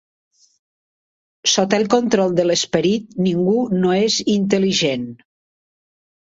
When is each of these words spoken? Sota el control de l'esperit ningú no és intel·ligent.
Sota 1.55 1.81
el 1.81 1.85
control 1.95 2.33
de 2.41 2.47
l'esperit 2.49 3.15
ningú 3.29 3.55
no 3.85 3.95
és 4.01 4.19
intel·ligent. 4.41 5.09